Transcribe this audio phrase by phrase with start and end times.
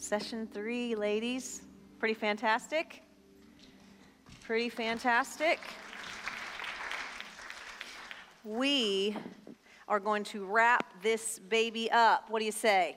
[0.00, 1.60] Session three, ladies.
[1.98, 3.02] Pretty fantastic.
[4.40, 5.60] Pretty fantastic.
[8.42, 9.14] We
[9.86, 12.24] are going to wrap this baby up.
[12.30, 12.96] What do you say?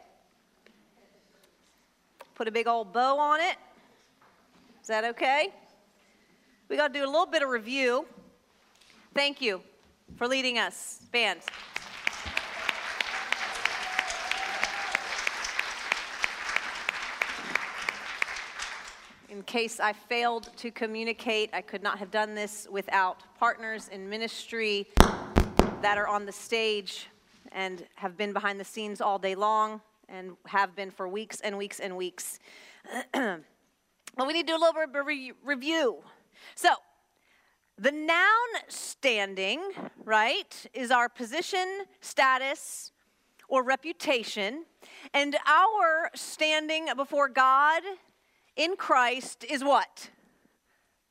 [2.35, 3.57] Put a big old bow on it.
[4.81, 5.49] Is that okay?
[6.69, 8.05] We got to do a little bit of review.
[9.13, 9.61] Thank you
[10.15, 11.41] for leading us, band.
[19.33, 24.07] In case I failed to communicate, I could not have done this without partners in
[24.07, 24.87] ministry
[25.81, 27.07] that are on the stage
[27.51, 31.57] and have been behind the scenes all day long and have been for weeks and
[31.57, 32.37] weeks and weeks.
[33.11, 33.41] but
[34.19, 36.03] we need to do a little bit of re- review.
[36.53, 36.69] So,
[37.79, 39.63] the noun standing,
[40.05, 42.91] right, is our position, status,
[43.47, 44.65] or reputation.
[45.11, 47.81] And our standing before God
[48.55, 50.09] in Christ is what?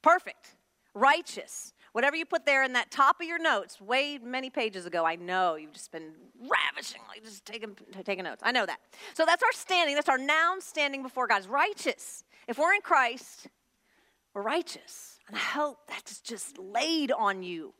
[0.02, 0.54] Perfect,
[0.94, 1.72] righteous.
[1.92, 5.16] Whatever you put there in that top of your notes, way many pages ago, I
[5.16, 8.42] know you've just been ravishingly just taking, taking notes.
[8.42, 8.78] I know that.
[9.14, 9.94] So that's our standing.
[9.94, 12.24] That's our noun standing before God is righteous.
[12.48, 13.48] If we're in Christ,
[14.32, 15.18] we're righteous.
[15.28, 17.74] And I hope that's just laid on you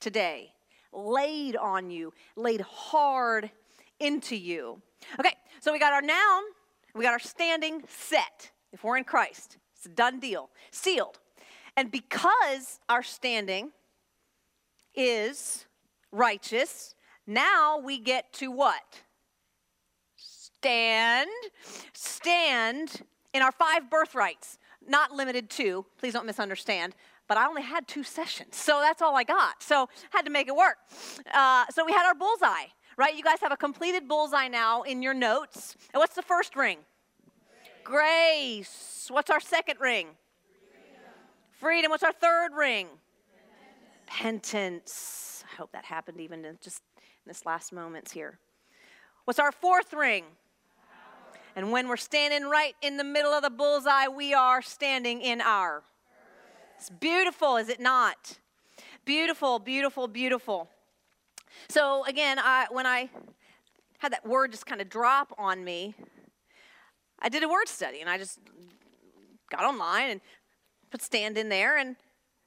[0.00, 0.52] today.
[0.92, 3.50] Laid on you, laid hard
[4.00, 4.80] into you.
[5.20, 6.42] Okay, so we got our noun,
[6.94, 8.50] we got our standing set.
[8.72, 11.18] If we're in Christ, it's a done deal, sealed.
[11.76, 13.70] And because our standing
[14.94, 15.66] is
[16.10, 16.94] righteous,
[17.26, 19.02] now we get to what?
[20.16, 21.30] Stand.
[21.92, 23.02] Stand
[23.32, 24.58] in our five birthrights.
[24.86, 26.94] Not limited to, please don't misunderstand,
[27.28, 29.62] but I only had two sessions, so that's all I got.
[29.62, 30.78] So had to make it work.
[31.32, 33.14] Uh, so we had our bullseye, right?
[33.14, 35.76] You guys have a completed bullseye now in your notes.
[35.92, 36.78] And what's the first ring?
[37.88, 39.08] Grace.
[39.10, 40.08] What's our second ring?
[40.70, 41.00] Freedom.
[41.52, 41.90] Freedom.
[41.90, 42.86] What's our third ring?
[44.06, 45.42] Repentance.
[45.50, 48.38] I hope that happened even in just in this last moments here.
[49.24, 50.24] What's our fourth ring?
[50.24, 51.40] Power.
[51.56, 55.40] And when we're standing right in the middle of the bullseye, we are standing in
[55.40, 55.82] our.
[56.76, 58.38] It's beautiful, is it not?
[59.06, 60.68] Beautiful, beautiful, beautiful.
[61.70, 63.08] So again, I, when I
[63.96, 65.94] had that word just kind of drop on me,
[67.20, 68.38] I did a word study and I just
[69.50, 70.20] got online and
[70.90, 71.96] put stand in there and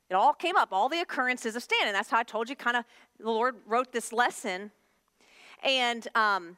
[0.09, 1.87] it all came up, all the occurrences of stand.
[1.87, 2.85] And that's how I told you kind of
[3.19, 4.71] the Lord wrote this lesson.
[5.63, 6.57] And um,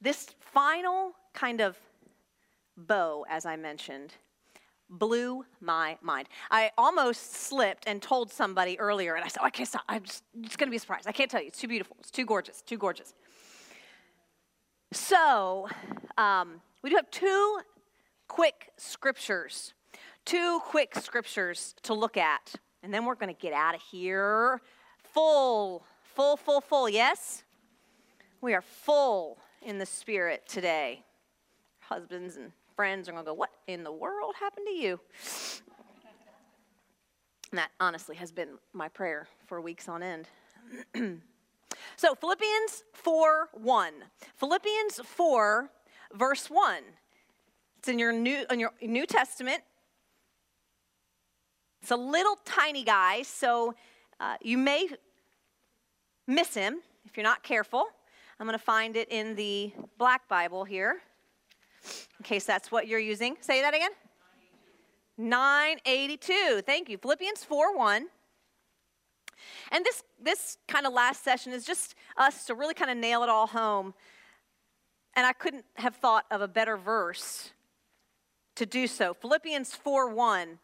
[0.00, 1.78] this final kind of
[2.76, 4.14] bow, as I mentioned,
[4.88, 6.28] blew my mind.
[6.50, 9.84] I almost slipped and told somebody earlier, and I said, oh, I can't stop.
[9.88, 11.04] I'm just, it's going to be a surprise.
[11.06, 11.46] I can't tell you.
[11.46, 11.96] It's too beautiful.
[12.00, 12.62] It's too gorgeous.
[12.62, 13.14] Too gorgeous.
[14.92, 15.68] So,
[16.18, 17.60] um, we do have two
[18.28, 19.74] quick scriptures,
[20.24, 24.60] two quick scriptures to look at, and then we're going to get out of here
[25.02, 26.88] full, full, full, full.
[26.88, 27.44] Yes?
[28.40, 31.04] We are full in the spirit today.
[31.80, 35.00] Husbands and friends are going to go, What in the world happened to you?
[37.50, 40.28] And that honestly has been my prayer for weeks on end.
[41.96, 43.92] so, Philippians 4 1.
[44.36, 45.70] Philippians 4
[46.14, 46.82] verse 1.
[47.78, 49.62] It's in your New, in your New Testament.
[51.82, 53.74] It's a little tiny guy, so
[54.18, 54.88] uh, you may
[56.26, 57.86] miss him if you're not careful.
[58.38, 61.00] I'm going to find it in the Black Bible here,
[62.18, 63.36] in case that's what you're using.
[63.40, 63.90] Say that again.
[65.16, 66.62] 982.
[66.64, 66.98] Thank you.
[66.98, 68.06] Philippians 4 1.
[69.72, 73.22] And this, this kind of last session is just us to really kind of nail
[73.22, 73.94] it all home
[75.14, 77.52] and I couldn't have thought of a better verse
[78.56, 79.14] to do so.
[79.14, 80.58] Philippians 4 1.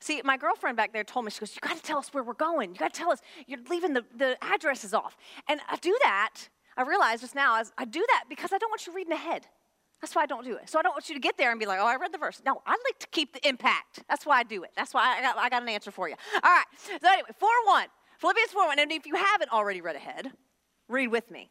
[0.00, 2.24] See, my girlfriend back there told me, she goes, You got to tell us where
[2.24, 2.70] we're going.
[2.72, 5.16] You got to tell us, you're leaving the, the addresses off.
[5.48, 8.86] And I do that, I realized just now, I do that because I don't want
[8.86, 9.46] you reading ahead.
[10.00, 10.68] That's why I don't do it.
[10.68, 12.18] So I don't want you to get there and be like, oh, I read the
[12.18, 12.42] verse.
[12.44, 14.02] No, I like to keep the impact.
[14.08, 14.70] That's why I do it.
[14.74, 16.16] That's why I got, I got an answer for you.
[16.42, 16.64] All right.
[17.00, 17.86] So anyway, 4 1.
[18.18, 18.78] Philippians 4 1.
[18.80, 20.32] And if you haven't already read ahead,
[20.88, 21.50] read with me.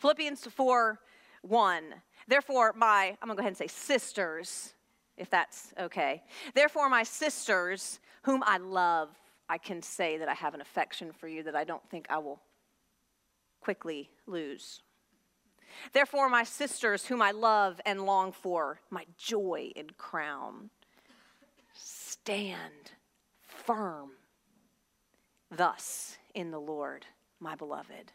[0.00, 0.98] Philippians 4
[1.42, 1.84] 1.
[2.26, 4.74] Therefore, my, I'm going to go ahead and say sisters,
[5.16, 6.22] if that's okay.
[6.54, 9.10] Therefore, my sisters, whom I love,
[9.48, 12.18] I can say that I have an affection for you that I don't think I
[12.18, 12.40] will
[13.60, 14.82] quickly lose.
[15.92, 20.70] Therefore, my sisters, whom I love and long for, my joy and crown,
[21.74, 22.92] stand
[23.42, 24.10] firm
[25.50, 27.06] thus in the Lord,
[27.38, 28.12] my beloved.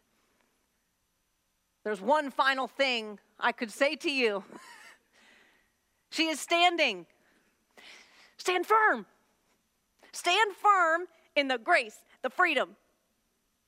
[1.86, 4.44] There's one final thing I could say to you
[6.10, 7.06] She is standing.
[8.38, 9.06] Stand firm.
[10.12, 12.76] Stand firm in the grace, the freedom,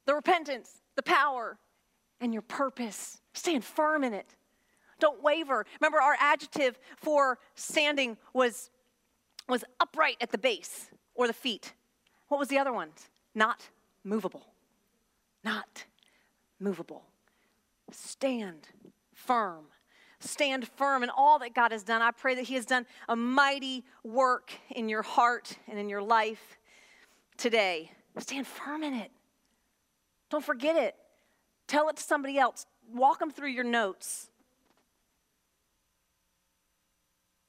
[0.06, 1.58] the repentance, the power,
[2.22, 3.22] and your purpose.
[3.34, 4.36] Stand firm in it.
[5.00, 5.66] Don't waver.
[5.80, 8.72] Remember, our adjective for standing was,
[9.50, 11.74] was upright at the base or the feet.
[12.30, 12.90] What was the other one?
[13.36, 13.68] Not
[14.04, 14.48] movable.
[15.44, 15.86] Not
[16.60, 17.04] movable.
[17.92, 18.68] Stand
[19.14, 19.66] firm.
[20.20, 22.02] Stand firm in all that God has done.
[22.02, 26.02] I pray that He has done a mighty work in your heart and in your
[26.02, 26.58] life
[27.38, 27.92] today.
[28.18, 29.12] Stand firm in it.
[30.30, 30.96] Don't forget it.
[31.68, 32.66] Tell it to somebody else.
[32.94, 34.30] Walk them through your notes.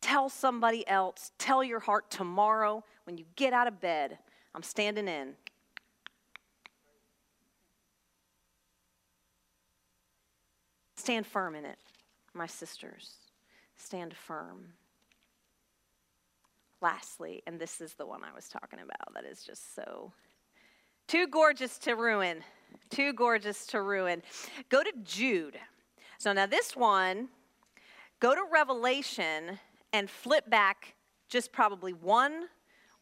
[0.00, 1.32] Tell somebody else.
[1.38, 4.19] Tell your heart tomorrow when you get out of bed,
[4.55, 5.34] I'm standing in.
[11.08, 11.78] Stand firm in it,
[12.34, 13.12] my sisters.
[13.78, 14.75] Stand firm.
[16.82, 20.12] Lastly, and this is the one I was talking about that is just so
[21.06, 22.44] too gorgeous to ruin.
[22.90, 24.20] Too gorgeous to ruin.
[24.69, 25.58] Go to Jude.
[26.19, 27.31] So now this one,
[28.20, 29.58] go to Revelation
[29.94, 30.94] and flip back
[31.31, 32.49] just probably one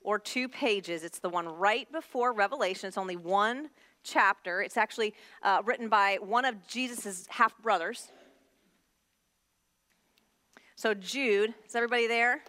[0.01, 1.03] or two pages.
[1.03, 2.87] It's the one right before Revelation.
[2.87, 3.69] It's only one
[4.07, 4.63] chapter.
[4.63, 8.09] It's actually uh, written by one of Jesus' half brothers.
[10.77, 12.43] So, Jude, is everybody there?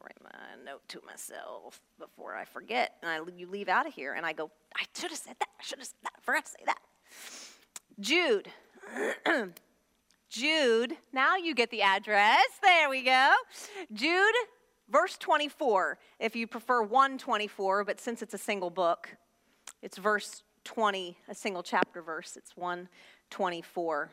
[0.00, 4.12] Write my note to myself before I forget, and I, you leave out of here,
[4.12, 5.48] and I go, I should have said that.
[5.58, 6.78] I should have said forgot to say that.
[8.00, 8.48] Jude.
[10.28, 12.44] Jude, now you get the address.
[12.62, 13.32] There we go.
[13.94, 14.34] Jude,
[14.90, 19.16] verse 24, if you prefer 124, but since it's a single book,
[19.82, 22.36] it's verse 20, a single chapter verse.
[22.36, 24.10] It's 124.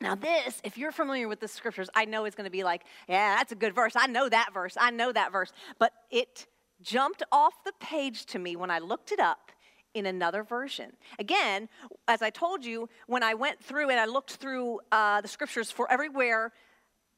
[0.00, 2.82] Now, this, if you're familiar with the scriptures, I know it's going to be like,
[3.08, 3.92] yeah, that's a good verse.
[3.96, 4.76] I know that verse.
[4.80, 5.52] I know that verse.
[5.78, 6.46] But it
[6.80, 9.52] jumped off the page to me when I looked it up
[9.92, 10.92] in another version.
[11.18, 11.68] Again,
[12.08, 15.70] as I told you, when I went through and I looked through uh, the scriptures
[15.70, 16.52] for everywhere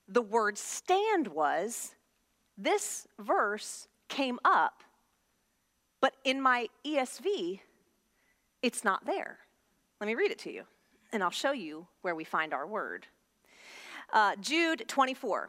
[0.08, 1.94] the word stand was,
[2.58, 4.82] this verse came up.
[6.02, 7.60] But in my ESV,
[8.60, 9.38] it's not there.
[10.00, 10.64] Let me read it to you,
[11.12, 13.06] and I'll show you where we find our word.
[14.12, 15.48] Uh, Jude 24.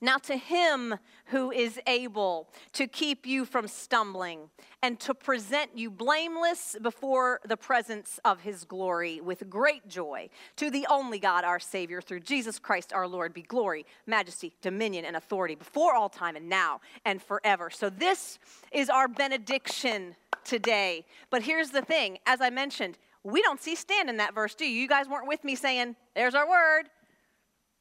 [0.00, 0.96] Now, to him
[1.26, 4.50] who is able to keep you from stumbling
[4.82, 10.70] and to present you blameless before the presence of his glory with great joy, to
[10.70, 15.16] the only God, our Savior, through Jesus Christ our Lord, be glory, majesty, dominion, and
[15.16, 17.70] authority before all time and now and forever.
[17.70, 18.38] So, this
[18.72, 21.04] is our benediction today.
[21.30, 24.64] But here's the thing as I mentioned, we don't see stand in that verse, do
[24.64, 24.80] you?
[24.80, 26.84] You guys weren't with me saying, There's our word.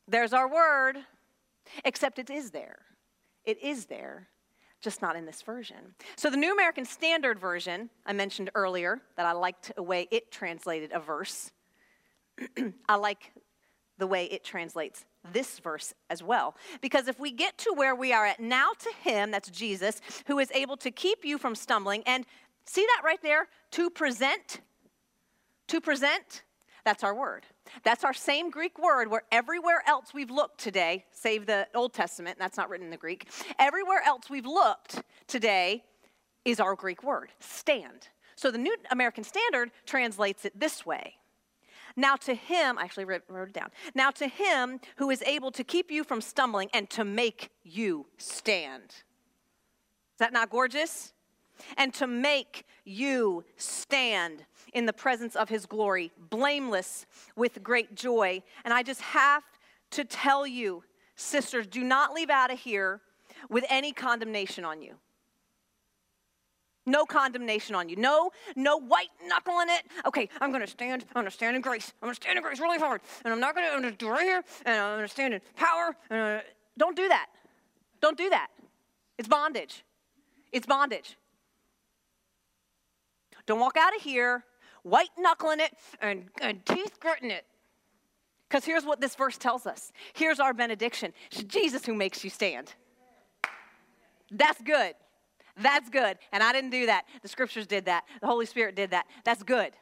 [0.07, 0.97] There's our word.
[1.83, 2.79] Except it is there.
[3.43, 4.27] It is there,
[4.81, 5.95] just not in this version.
[6.15, 10.31] So, the New American Standard Version, I mentioned earlier that I liked the way it
[10.31, 11.51] translated a verse.
[12.89, 13.31] I like
[13.97, 16.55] the way it translates this verse as well.
[16.81, 20.39] Because if we get to where we are at now to Him, that's Jesus, who
[20.39, 22.25] is able to keep you from stumbling, and
[22.65, 23.47] see that right there?
[23.71, 24.61] To present,
[25.67, 26.43] to present,
[26.85, 27.45] that's our word.
[27.83, 32.37] That's our same Greek word where everywhere else we've looked today, save the Old Testament,
[32.39, 33.27] that's not written in the Greek,
[33.59, 35.83] everywhere else we've looked today
[36.45, 38.09] is our Greek word, stand.
[38.35, 41.15] So the New American Standard translates it this way.
[41.97, 43.69] Now to him, I actually wrote, it down.
[43.95, 48.05] Now to him who is able to keep you from stumbling and to make you
[48.17, 48.89] stand.
[48.89, 51.13] Is that not gorgeous?
[51.77, 58.41] And to make you stand in the presence of his glory, blameless with great joy.
[58.63, 59.43] And I just have
[59.91, 60.83] to tell you,
[61.15, 63.01] sisters, do not leave out of here
[63.49, 64.95] with any condemnation on you.
[66.85, 67.95] No condemnation on you.
[67.95, 69.85] No, no white knuckle knuckling it.
[70.05, 71.03] Okay, I'm gonna stand.
[71.15, 71.91] I'm gonna stand in grace.
[72.01, 73.67] I'm gonna stand in grace really hard, and I'm not gonna.
[73.67, 75.95] I'm gonna do right here, and I'm gonna stand in power.
[76.11, 76.41] And uh,
[76.77, 77.27] don't do that.
[78.01, 78.49] Don't do that.
[79.17, 79.83] It's bondage.
[80.51, 81.17] It's bondage.
[83.45, 84.43] Don't walk out of here
[84.85, 87.45] white knuckling it and, and teeth gritting it.
[88.47, 89.91] Because here's what this verse tells us.
[90.13, 91.11] Here's our benediction.
[91.31, 92.73] It's Jesus who makes you stand.
[94.31, 94.93] That's good.
[95.57, 96.17] That's good.
[96.31, 97.05] And I didn't do that.
[97.23, 98.03] The scriptures did that.
[98.21, 99.07] The Holy Spirit did that.
[99.23, 99.73] That's good.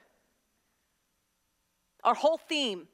[2.03, 2.87] Our whole theme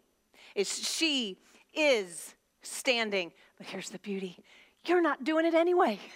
[0.56, 1.38] is she
[1.74, 3.32] is standing.
[3.58, 4.38] But here's the beauty
[4.86, 6.00] you're not doing it anyway.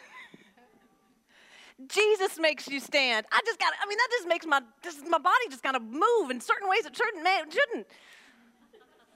[1.88, 3.26] Jesus makes you stand.
[3.32, 5.82] I just got, I mean, that just makes my, just, my body just kind of
[5.82, 7.88] move in certain ways it shouldn't, man, it shouldn't.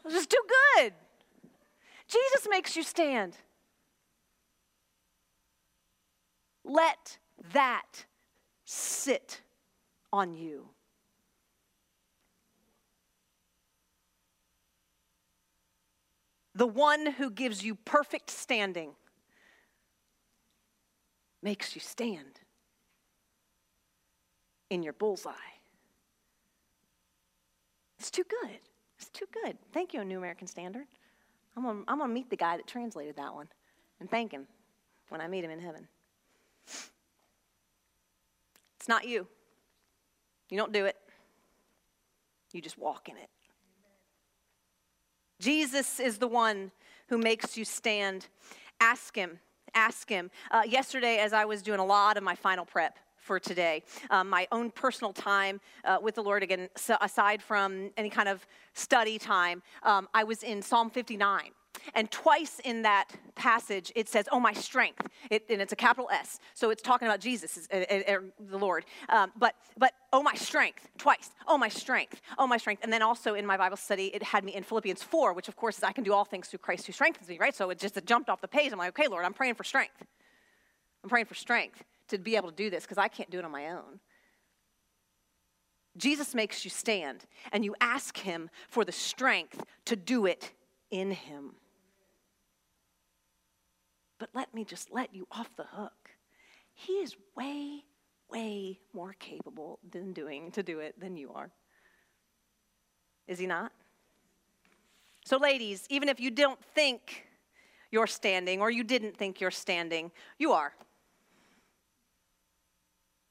[0.05, 0.43] It's just too
[0.75, 0.93] good.
[2.07, 3.37] Jesus makes you stand.
[6.63, 7.17] Let
[7.53, 8.05] that
[8.65, 9.41] sit
[10.11, 10.69] on you.
[16.55, 18.91] The one who gives you perfect standing
[21.43, 22.39] makes you stand
[24.69, 25.31] in your bullseye.
[27.99, 28.59] It's too good.
[28.97, 29.57] It's too good.
[29.73, 30.85] Thank you, New American Standard.
[31.55, 33.47] I'm gonna, I'm gonna meet the guy that translated that one
[33.99, 34.47] and thank him
[35.09, 35.87] when I meet him in heaven.
[38.79, 39.27] It's not you.
[40.49, 40.95] You don't do it,
[42.53, 43.29] you just walk in it.
[45.39, 46.71] Jesus is the one
[47.09, 48.27] who makes you stand.
[48.79, 49.39] Ask him.
[49.73, 50.31] Ask him.
[50.49, 53.83] Uh, yesterday, as I was doing a lot of my final prep, for today.
[54.09, 58.29] Um, my own personal time uh, with the Lord, again, so aside from any kind
[58.29, 61.51] of study time, um, I was in Psalm 59.
[61.93, 65.07] And twice in that passage, it says, Oh, my strength.
[65.29, 66.39] It, and it's a capital S.
[66.53, 68.85] So it's talking about Jesus, uh, uh, the Lord.
[69.09, 71.29] Um, but, but, oh, my strength, twice.
[71.47, 72.21] Oh, my strength.
[72.37, 72.83] Oh, my strength.
[72.83, 75.55] And then also in my Bible study, it had me in Philippians 4, which of
[75.55, 77.55] course is I can do all things through Christ who strengthens me, right?
[77.55, 78.71] So it just jumped off the page.
[78.71, 80.03] I'm like, Okay, Lord, I'm praying for strength.
[81.03, 83.45] I'm praying for strength to be able to do this because I can't do it
[83.45, 83.99] on my own.
[85.97, 90.51] Jesus makes you stand and you ask him for the strength to do it
[90.91, 91.55] in him.
[94.19, 96.11] But let me just let you off the hook.
[96.73, 97.83] He is way,
[98.29, 101.51] way more capable than doing to do it than you are.
[103.27, 103.71] Is he not?
[105.25, 107.25] So, ladies, even if you don't think
[107.91, 110.73] you're standing or you didn't think you're standing, you are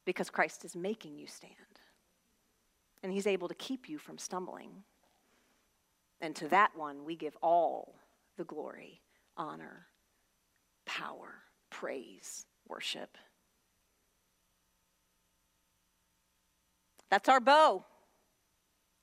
[0.07, 1.53] because Christ is making you stand.
[3.03, 4.71] And he's able to keep you from stumbling.
[6.23, 7.97] And to that one, we give all
[8.39, 9.03] the glory,
[9.37, 9.89] honor,
[10.87, 13.19] power, praise, worship.
[17.11, 17.85] That's our bow.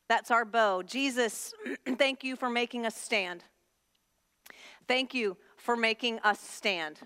[0.09, 0.81] That's our bow.
[0.81, 1.53] Jesus,
[1.97, 3.43] thank you for making us stand.
[4.87, 6.99] Thank you for making us stand.